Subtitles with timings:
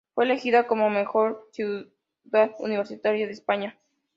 [0.15, 1.91] Fue elegida como mejor ciudad
[2.59, 3.77] universitaria de España.